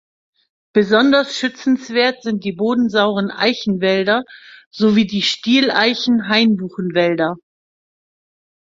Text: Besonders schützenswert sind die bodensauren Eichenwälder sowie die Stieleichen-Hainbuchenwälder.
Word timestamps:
Besonders 0.73 1.37
schützenswert 1.37 2.23
sind 2.23 2.43
die 2.43 2.53
bodensauren 2.53 3.29
Eichenwälder 3.29 4.23
sowie 4.71 5.05
die 5.05 5.21
Stieleichen-Hainbuchenwälder. 5.21 7.35